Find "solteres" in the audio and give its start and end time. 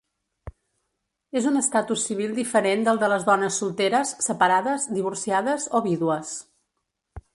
3.63-4.15